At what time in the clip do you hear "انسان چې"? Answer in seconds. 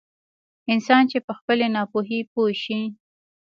0.73-1.17